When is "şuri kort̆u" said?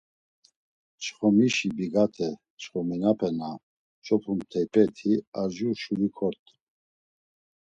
5.81-6.53